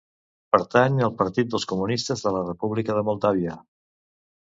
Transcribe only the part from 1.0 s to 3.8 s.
al Partit dels Comunistes de la República de Moldàvia.